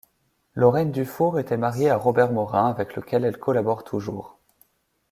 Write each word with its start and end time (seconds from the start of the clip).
Lorraine 0.55 0.91
Dufour 0.91 1.37
était 1.37 1.57
mariée 1.57 1.91
à 1.91 1.95
Robert 1.95 2.31
Morin 2.31 2.71
avec 2.71 2.95
lequel 2.95 3.23
elle 3.23 3.37
collabore 3.37 3.83
toujours. 3.83 4.39